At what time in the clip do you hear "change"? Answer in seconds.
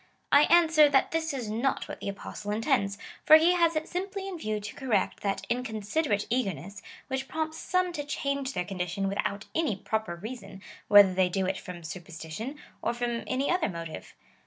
8.03-8.53